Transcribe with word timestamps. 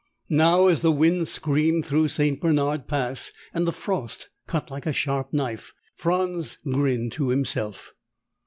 Now, 0.31 0.65
as 0.65 0.81
the 0.81 0.91
wind 0.91 1.27
screamed 1.27 1.85
through 1.85 2.07
St. 2.07 2.41
Bernard 2.41 2.87
Pass 2.87 3.31
and 3.53 3.67
the 3.67 3.71
frost 3.71 4.29
cut 4.47 4.71
like 4.71 4.87
a 4.87 4.93
sharp 4.93 5.31
knife, 5.31 5.73
Franz 5.95 6.57
grinned 6.67 7.11
to 7.11 7.27
himself. 7.29 7.93